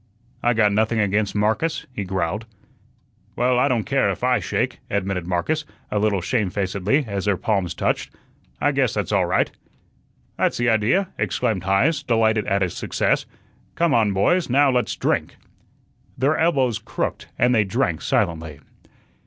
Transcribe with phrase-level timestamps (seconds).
[0.41, 2.47] "I got nothing against Marcus," he growled.
[3.35, 7.75] "Well, I don't care if I shake," admitted Marcus, a little shamefacedly, as their palms
[7.75, 8.09] touched.
[8.59, 9.51] "I guess that's all right."
[10.37, 13.27] "That's the idea," exclaimed Heise, delighted at his success.
[13.75, 15.35] "Come on, boys, now let's drink."
[16.17, 18.59] Their elbows crooked and they drank silently.